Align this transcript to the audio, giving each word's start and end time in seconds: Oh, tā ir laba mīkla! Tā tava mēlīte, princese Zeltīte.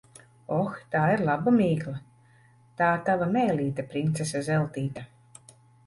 Oh, 0.55 0.69
tā 0.95 1.01
ir 1.15 1.21
laba 1.27 1.53
mīkla! 1.59 1.95
Tā 2.81 2.91
tava 3.11 3.31
mēlīte, 3.39 3.89
princese 3.95 4.47
Zeltīte. 4.53 5.11